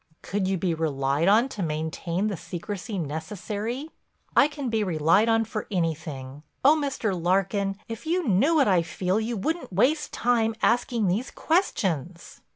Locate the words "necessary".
2.97-3.91